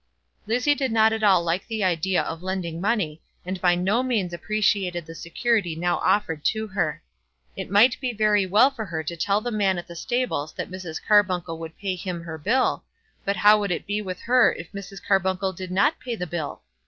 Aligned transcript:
Lizzie 0.47 0.73
did 0.73 0.91
not 0.91 1.13
at 1.13 1.21
all 1.21 1.43
like 1.43 1.67
the 1.67 1.83
idea 1.83 2.23
of 2.23 2.41
lending 2.41 2.81
money, 2.81 3.21
and 3.45 3.61
by 3.61 3.75
no 3.75 4.01
means 4.01 4.33
appreciated 4.33 5.05
the 5.05 5.13
security 5.13 5.75
now 5.75 5.99
offered 5.99 6.43
to 6.45 6.65
her. 6.65 7.03
It 7.55 7.69
might 7.69 8.01
be 8.01 8.11
very 8.11 8.47
well 8.47 8.71
for 8.71 8.83
her 8.85 9.03
to 9.03 9.15
tell 9.15 9.41
the 9.41 9.51
man 9.51 9.77
at 9.77 9.87
the 9.87 9.95
stables 9.95 10.53
that 10.53 10.71
Mrs. 10.71 10.99
Carbuncle 11.07 11.59
would 11.59 11.77
pay 11.77 11.93
him 11.95 12.23
her 12.23 12.39
bill, 12.39 12.83
but 13.25 13.35
how 13.35 13.59
would 13.59 13.69
it 13.69 13.85
be 13.85 14.01
with 14.01 14.21
her 14.21 14.51
if 14.53 14.71
Mrs. 14.71 15.05
Carbuncle 15.05 15.53
did 15.53 15.69
not 15.69 15.99
pay 15.99 16.15
the 16.15 16.25
bill? 16.25 16.63